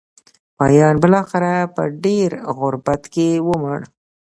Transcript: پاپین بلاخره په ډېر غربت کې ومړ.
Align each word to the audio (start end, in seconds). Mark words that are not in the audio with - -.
پاپین 0.57 0.95
بلاخره 1.03 1.53
په 1.75 1.83
ډېر 2.03 2.29
غربت 2.57 3.01
کې 3.13 3.27
ومړ. 3.47 3.79